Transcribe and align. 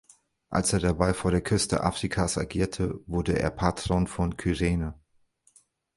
Als 0.49 0.73
er 0.73 0.79
dabei 0.79 1.13
vor 1.13 1.29
der 1.29 1.41
Küste 1.43 1.83
Afrikas 1.83 2.35
agierte, 2.35 3.01
wurde 3.05 3.37
er 3.37 3.51
Patron 3.51 4.07
von 4.07 4.35
Kyrene. 4.35 4.95